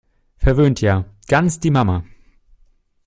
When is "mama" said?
1.69-2.03